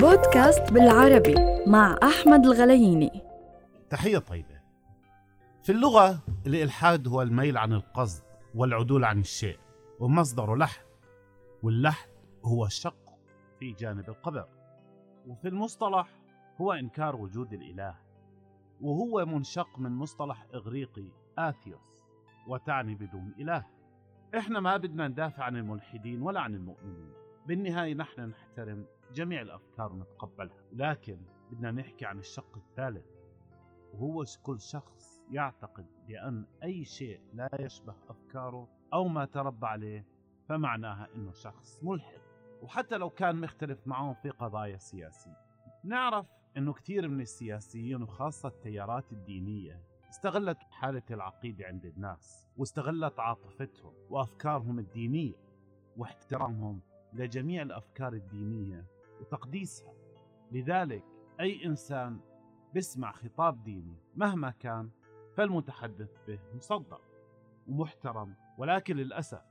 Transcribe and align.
بودكاست 0.00 0.72
بالعربي 0.72 1.34
مع 1.66 1.96
أحمد 2.02 2.46
الغلييني 2.46 3.22
تحية 3.90 4.18
طيبة. 4.18 4.60
في 5.62 5.72
اللغة 5.72 6.22
الإلحاد 6.46 7.08
هو 7.08 7.22
الميل 7.22 7.58
عن 7.58 7.72
القصد 7.72 8.22
والعدول 8.54 9.04
عن 9.04 9.20
الشيء 9.20 9.58
ومصدره 10.00 10.56
لحن 10.56 10.82
واللحن 11.62 12.10
هو 12.44 12.68
شق 12.68 13.18
في 13.58 13.72
جانب 13.72 14.08
القبر 14.08 14.48
وفي 15.26 15.48
المصطلح 15.48 16.08
هو 16.60 16.72
إنكار 16.72 17.16
وجود 17.16 17.52
الإله 17.52 17.94
وهو 18.80 19.26
منشق 19.26 19.78
من 19.78 19.90
مصطلح 19.90 20.46
إغريقي 20.54 21.08
آثيوس 21.38 22.02
وتعني 22.46 22.94
بدون 22.94 23.34
إله. 23.38 23.64
إحنا 24.38 24.60
ما 24.60 24.76
بدنا 24.76 25.08
ندافع 25.08 25.44
عن 25.44 25.56
الملحدين 25.56 26.22
ولا 26.22 26.40
عن 26.40 26.54
المؤمنين 26.54 27.12
بالنهاية 27.46 27.94
نحن 27.94 28.20
نحترم 28.20 28.86
جميع 29.12 29.42
الأفكار 29.42 29.92
ونتقبلها 29.92 30.64
لكن 30.72 31.18
بدنا 31.50 31.70
نحكي 31.70 32.06
عن 32.06 32.18
الشق 32.18 32.56
الثالث 32.56 33.06
وهو 33.94 34.24
كل 34.42 34.60
شخص 34.60 35.22
يعتقد 35.30 35.86
بأن 36.06 36.46
أي 36.62 36.84
شيء 36.84 37.20
لا 37.34 37.48
يشبه 37.60 37.94
أفكاره 38.08 38.68
أو 38.92 39.08
ما 39.08 39.24
تربى 39.24 39.66
عليه 39.66 40.06
فمعناها 40.48 41.08
أنه 41.14 41.32
شخص 41.32 41.80
ملحد 41.82 42.20
وحتى 42.62 42.96
لو 42.96 43.10
كان 43.10 43.36
مختلف 43.36 43.86
معهم 43.86 44.14
في 44.14 44.30
قضايا 44.30 44.78
سياسية. 44.78 45.36
نعرف 45.84 46.26
أنه 46.56 46.72
كثير 46.72 47.08
من 47.08 47.20
السياسيين 47.20 48.02
وخاصة 48.02 48.48
التيارات 48.48 49.12
الدينية 49.12 49.82
استغلت 50.10 50.58
حالة 50.70 51.02
العقيدة 51.10 51.66
عند 51.66 51.86
الناس 51.86 52.48
واستغلت 52.56 53.20
عاطفتهم 53.20 53.92
وأفكارهم 54.10 54.78
الدينية 54.78 55.34
واحترامهم 55.96 56.80
لجميع 57.12 57.62
الأفكار 57.62 58.12
الدينية. 58.12 58.86
وتقديسها. 59.20 59.94
لذلك 60.52 61.04
أي 61.40 61.64
إنسان 61.66 62.20
بسمع 62.76 63.12
خطاب 63.12 63.64
ديني 63.64 63.96
مهما 64.16 64.50
كان 64.50 64.90
فالمتحدث 65.36 66.10
به 66.26 66.38
مصدق 66.54 67.02
ومحترم. 67.68 68.34
ولكن 68.58 68.96
للأسف 68.96 69.42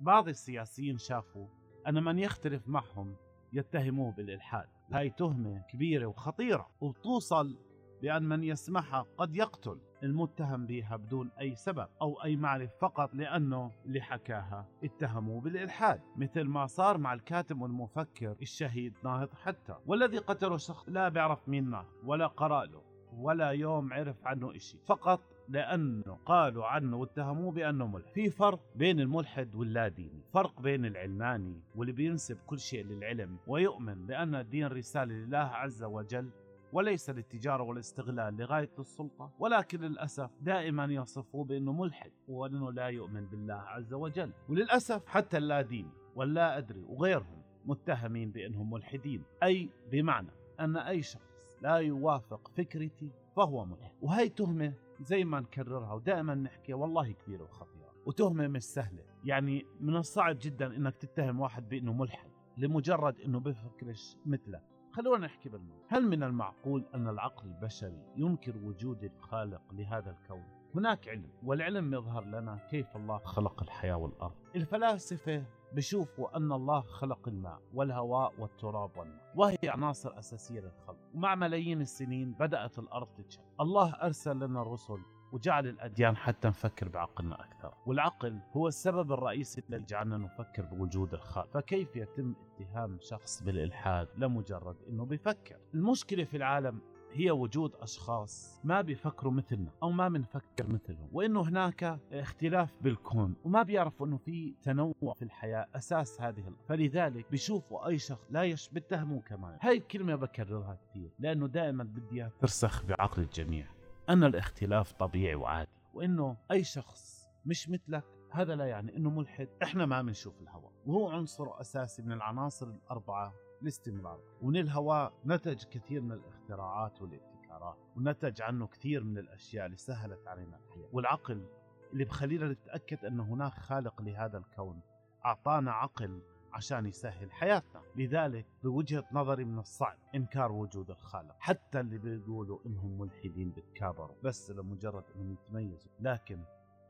بعض 0.00 0.28
السياسيين 0.28 0.98
شافوا 0.98 1.46
أن 1.88 2.04
من 2.04 2.18
يختلف 2.18 2.68
معهم 2.68 3.16
يتهموه 3.52 4.12
بالإلحاد. 4.12 4.68
هاي 4.92 5.10
تهمة 5.10 5.58
كبيرة 5.58 6.06
وخطيرة 6.06 6.70
وتوصل 6.80 7.58
بأن 8.02 8.22
من 8.22 8.44
يسمعها 8.44 9.06
قد 9.18 9.36
يقتل 9.36 9.78
المتهم 10.02 10.66
بها 10.66 10.96
بدون 10.96 11.30
أي 11.40 11.54
سبب 11.54 11.88
أو 12.02 12.22
أي 12.24 12.36
معرفة 12.36 12.72
فقط 12.80 13.14
لأنه 13.14 13.70
اللي 13.86 14.00
حكاها 14.00 14.68
اتهموه 14.84 15.40
بالإلحاد 15.40 16.00
مثل 16.16 16.42
ما 16.44 16.66
صار 16.66 16.98
مع 16.98 17.12
الكاتب 17.14 17.60
والمفكر 17.60 18.36
الشهيد 18.42 18.94
ناهض 19.04 19.34
حتى 19.34 19.74
والذي 19.86 20.18
قتله 20.18 20.56
شخص 20.56 20.88
لا 20.88 21.08
بيعرف 21.08 21.48
مين 21.48 21.70
ناهض 21.70 21.86
ولا 22.04 22.26
قرأ 22.26 22.64
له 22.64 22.82
ولا 23.12 23.50
يوم 23.50 23.92
عرف 23.92 24.26
عنه 24.26 24.56
إشي 24.56 24.78
فقط 24.86 25.20
لأنه 25.48 26.18
قالوا 26.26 26.66
عنه 26.66 26.96
واتهموه 26.96 27.52
بأنه 27.52 27.86
ملحد. 27.86 28.12
في 28.14 28.30
فرق 28.30 28.60
بين 28.76 29.00
الملحد 29.00 29.54
واللاديني 29.54 30.22
فرق 30.32 30.60
بين 30.60 30.84
العلماني 30.84 31.62
واللي 31.74 31.92
بينسب 31.92 32.36
كل 32.46 32.58
شيء 32.58 32.84
للعلم 32.84 33.38
ويؤمن 33.46 34.06
بأن 34.06 34.34
الدين 34.34 34.66
رسالة 34.66 35.14
لله 35.14 35.38
عز 35.38 35.82
وجل 35.82 36.30
وليس 36.72 37.10
للتجارة 37.10 37.62
والاستغلال 37.62 38.36
لغاية 38.36 38.70
السلطة 38.78 39.30
ولكن 39.38 39.80
للأسف 39.80 40.30
دائما 40.40 40.84
يصفوه 40.84 41.44
بأنه 41.44 41.72
ملحد 41.72 42.12
وأنه 42.28 42.72
لا 42.72 42.86
يؤمن 42.86 43.26
بالله 43.26 43.54
عز 43.54 43.94
وجل. 43.94 44.32
وللأسف 44.48 45.06
حتى 45.06 45.38
اللاديني 45.38 45.90
واللا 46.16 46.58
أدري 46.58 46.84
وغيرهم 46.88 47.42
متهمين 47.66 48.30
بأنهم 48.30 48.70
ملحدين 48.70 49.22
أي 49.42 49.70
بمعنى 49.90 50.30
أن 50.60 50.76
أي 50.76 51.02
شخص 51.02 51.30
لا 51.62 51.74
يوافق 51.74 52.50
فكرتي 52.56 53.10
فهو 53.36 53.64
ملحد. 53.64 53.92
وهي 54.02 54.28
تهمة 54.28 54.72
زي 55.00 55.24
ما 55.24 55.40
نكررها 55.40 55.92
ودائما 55.92 56.34
نحكي 56.34 56.74
والله 56.74 57.12
كبيرة 57.12 57.42
وخطيرة. 57.42 57.90
وتهمة 58.06 58.48
مش 58.48 58.62
سهلة 58.62 59.02
يعني 59.24 59.66
من 59.80 59.96
الصعب 59.96 60.36
جدا 60.40 60.76
إنك 60.76 60.96
تتهم 60.96 61.40
واحد 61.40 61.68
بأنه 61.68 61.92
ملحد 61.92 62.30
لمجرد 62.56 63.20
إنه 63.20 63.40
بفكرش 63.40 64.16
مثلك 64.26 64.62
خلونا 64.92 65.26
نحكي 65.26 65.48
بالمعنى 65.48 65.82
هل 65.88 66.06
من 66.06 66.22
المعقول 66.22 66.84
أن 66.94 67.08
العقل 67.08 67.48
البشري 67.48 68.02
ينكر 68.16 68.56
وجود 68.56 69.04
الخالق 69.04 69.62
لهذا 69.72 70.10
الكون؟ 70.10 70.44
هناك 70.74 71.08
علم 71.08 71.30
والعلم 71.42 71.94
يظهر 71.94 72.24
لنا 72.24 72.58
كيف 72.70 72.96
الله 72.96 73.18
خلق 73.18 73.62
الحياة 73.62 73.96
والأرض. 73.96 74.34
الفلاسفة 74.56 75.44
بشوفوا 75.72 76.36
أن 76.36 76.52
الله 76.52 76.80
خلق 76.80 77.28
الماء 77.28 77.60
والهواء 77.74 78.32
والتراب 78.38 78.96
والماء 78.96 79.32
وهي 79.36 79.58
عناصر 79.64 80.18
أساسية 80.18 80.60
للخلق. 80.60 80.98
ومع 81.14 81.34
ملايين 81.34 81.80
السنين 81.80 82.32
بدأت 82.32 82.78
الأرض 82.78 83.08
تتشق 83.14 83.42
الله 83.60 83.94
أرسل 83.94 84.36
لنا 84.36 84.62
الرسل 84.62 84.98
وجعل 85.32 85.66
الأديان 85.66 86.16
حتى 86.16 86.48
نفكر 86.48 86.88
بعقلنا 86.88 87.44
أكثر. 87.44 87.74
والعقل 87.86 88.38
هو 88.52 88.68
السبب 88.68 89.12
الرئيسي 89.12 89.62
الذي 89.70 89.84
جعلنا 89.84 90.16
نفكر 90.16 90.62
بوجود 90.62 91.14
الخالق. 91.14 91.50
فكيف 91.50 91.96
يتم 91.96 92.34
اتهام 92.60 92.98
شخص 93.00 93.42
بالإلحاد؟ 93.42 94.08
لمجرد 94.16 94.76
أنه 94.88 95.04
بيفكر. 95.04 95.56
المشكلة 95.74 96.24
في 96.24 96.36
العالم 96.36 96.80
هي 97.12 97.30
وجود 97.30 97.74
أشخاص 97.74 98.60
ما 98.64 98.80
بيفكروا 98.80 99.32
مثلنا 99.32 99.70
أو 99.82 99.90
ما 99.90 100.08
بنفكر 100.08 100.66
مثلهم 100.66 101.08
وإنه 101.12 101.40
هناك 101.40 102.00
اختلاف 102.12 102.74
بالكون 102.80 103.34
وما 103.44 103.62
بيعرفوا 103.62 104.06
إنه 104.06 104.16
في 104.16 104.54
تنوع 104.62 105.14
في 105.14 105.22
الحياة 105.22 105.66
أساس 105.74 106.20
هذه 106.20 106.40
الأرض 106.40 106.56
فلذلك 106.68 107.30
بيشوفوا 107.30 107.86
أي 107.88 107.98
شخص 107.98 108.26
لا 108.30 108.42
يش 108.42 108.68
بيتهموه 108.68 109.20
كمان. 109.20 109.58
هاي 109.60 109.76
الكلمة 109.76 110.14
بكررها 110.14 110.78
كثير 110.90 111.10
لأنه 111.18 111.46
دائما 111.46 111.84
بدي 111.84 112.28
ترسخ 112.40 112.84
بعقل 112.84 113.22
الجميع. 113.22 113.66
أن 114.08 114.24
الاختلاف 114.24 114.92
طبيعي 114.92 115.34
وعادي 115.34 115.70
وإنه 115.94 116.36
أي 116.50 116.64
شخص 116.64 117.28
مش 117.46 117.68
مثلك 117.68 118.04
هذا 118.30 118.54
لا 118.56 118.66
يعني 118.66 118.96
إنه 118.96 119.10
ملحد. 119.10 119.48
إحنا 119.62 119.86
ما 119.86 120.02
بنشوف 120.02 120.40
الهواء 120.40 120.72
وهو 120.86 121.08
عنصر 121.10 121.60
أساسي 121.60 122.02
من 122.02 122.12
العناصر 122.12 122.66
الأربعة 122.66 123.34
الاستمرار. 123.62 124.20
ومن 124.42 124.56
الهواء 124.56 125.12
نتج 125.26 125.64
كثير 125.64 126.00
من 126.00 126.12
الاختراعات 126.12 127.02
والابتكارات 127.02 127.78
ونتج 127.96 128.42
عنه 128.42 128.66
كثير 128.66 129.04
من 129.04 129.18
الأشياء 129.18 129.66
اللي 129.66 129.76
سهلت 129.76 130.26
علينا 130.26 130.56
الحياة. 130.56 130.88
والعقل 130.92 131.46
اللي 131.92 132.04
بخلينا 132.04 132.48
نتأكد 132.48 133.04
أن 133.04 133.20
هناك 133.20 133.52
خالق 133.52 134.02
لهذا 134.02 134.38
الكون 134.38 134.80
أعطانا 135.24 135.72
عقل 135.72 136.22
عشان 136.52 136.86
يسهل 136.86 137.32
حياتنا 137.32 137.82
لذلك 137.96 138.46
بوجهة 138.62 139.04
نظري 139.12 139.44
من 139.44 139.58
الصعب 139.58 139.96
إنكار 140.14 140.52
وجود 140.52 140.90
الخالق. 140.90 141.36
حتى 141.38 141.80
اللي 141.80 141.98
بيقولوا 141.98 142.58
إنهم 142.66 142.98
ملحدين 142.98 143.50
بتكابروا 143.50 144.16
بس 144.24 144.50
لمجرد 144.50 145.04
إنهم 145.16 145.32
يتميزوا. 145.32 145.90
لكن 146.00 146.40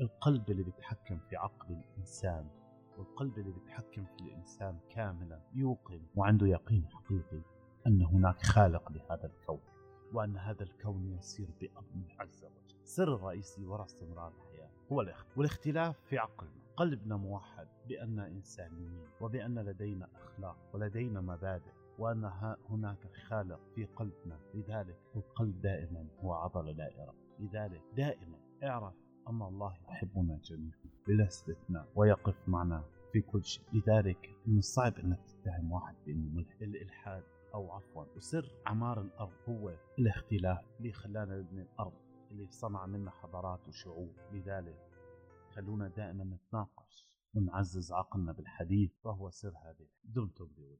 القلب 0.00 0.50
اللي 0.50 0.62
بيتحكم 0.62 1.18
في 1.18 1.36
عقل 1.36 1.74
الإنسان 1.74 2.48
والقلب 2.98 3.38
اللي 3.38 3.52
بيتحكم 3.52 4.04
في 4.04 4.20
الإنسان 4.20 4.78
كاملا 4.90 5.40
يوقن 5.54 6.02
وعنده 6.16 6.46
يقين 6.46 6.86
حقيقي 6.88 7.42
أن 7.86 8.02
هناك 8.02 8.42
خالق 8.42 8.92
لهذا 8.92 9.26
الكون 9.26 9.60
وأن 10.12 10.36
هذا 10.36 10.62
الكون 10.62 11.16
يسير 11.18 11.48
بأمر 11.60 12.14
عز 12.18 12.44
وجل. 12.44 12.76
السر 12.82 13.14
الرئيسي 13.14 13.64
وراء 13.64 13.86
استمرار 13.86 14.32
الحياة 14.36 14.70
هو 14.92 15.00
الاختلاف 15.00 15.38
والاختلاف 15.38 15.98
في 16.00 16.18
عقلنا. 16.18 16.59
قلبنا 16.76 17.16
موحد 17.16 17.68
بأن 17.88 18.18
إنسانيين 18.18 19.06
وبأن 19.20 19.58
لدينا 19.58 20.08
أخلاق 20.14 20.56
ولدينا 20.74 21.20
مبادئ 21.20 21.72
وأن 21.98 22.24
هناك 22.68 23.12
خالق 23.28 23.60
في 23.74 23.84
قلبنا. 23.84 24.38
لذلك 24.54 24.98
القلب 25.16 25.60
دائما 25.60 26.06
هو 26.20 26.32
عضلة 26.32 26.72
دائرة. 26.72 27.14
لذلك 27.38 27.82
دائما 27.96 28.38
اعرف 28.62 28.94
أن 29.28 29.42
الله 29.42 29.76
يحبنا 29.88 30.38
جميعا. 30.44 30.78
بلا 31.06 31.26
استثناء 31.26 31.88
ويقف 31.94 32.48
معنا 32.48 32.84
في 33.12 33.20
كل 33.20 33.44
شيء. 33.44 33.64
لذلك 33.72 34.30
من 34.46 34.58
الصعب 34.58 34.98
أنك 34.98 35.20
تتهم 35.26 35.72
واحد 35.72 35.94
بأنه 36.06 36.30
ملحد. 36.34 36.62
الإلحاد 36.62 37.22
أو 37.54 37.72
عفوا. 37.72 38.04
وسر 38.16 38.50
عمار 38.66 39.00
الأرض 39.00 39.32
هو 39.48 39.74
الاختلاف 39.98 40.64
اللي 40.78 40.92
خلانا 40.92 41.38
نبني 41.38 41.62
الأرض 41.62 41.92
اللي 42.30 42.46
صنع 42.50 42.86
منا 42.86 43.10
حضارات 43.10 43.68
وشعوب. 43.68 44.12
لذلك 44.32 44.89
خلونا 45.54 45.88
دائما 45.88 46.24
نتناقش 46.24 47.06
ونعزز 47.34 47.92
عقلنا 47.92 48.32
بالحديث 48.32 48.90
فهو 49.02 49.30
سر 49.30 49.52
هذه 49.64 49.86
دمتم 50.14 50.44
بود 50.44 50.78